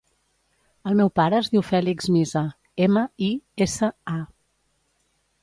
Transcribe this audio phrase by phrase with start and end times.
[0.91, 2.43] El meu pare es diu Fèlix Misa:
[2.87, 3.29] ema, i,
[3.67, 4.19] essa, a.